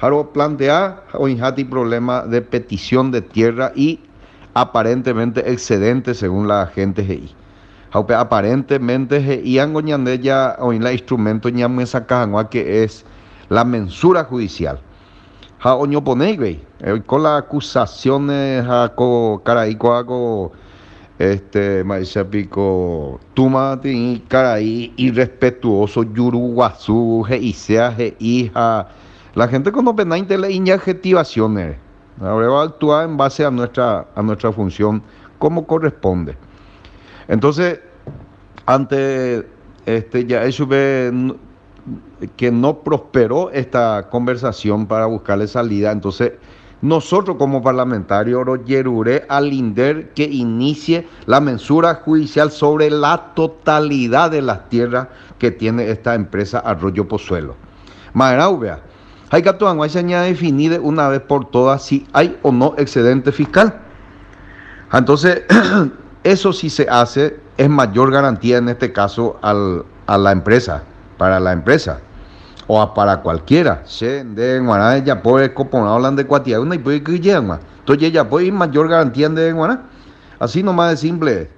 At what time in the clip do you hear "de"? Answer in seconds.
2.26-2.42, 3.10-3.22, 54.30-54.42, 74.24-74.60, 76.16-76.26, 79.28-79.52, 80.90-80.96